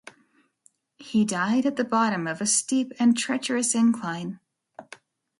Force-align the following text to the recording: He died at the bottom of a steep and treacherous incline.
He 0.97 1.25
died 1.25 1.67
at 1.67 1.75
the 1.75 1.83
bottom 1.83 2.25
of 2.25 2.41
a 2.41 2.47
steep 2.47 2.91
and 2.99 3.15
treacherous 3.15 3.75
incline. 3.75 4.39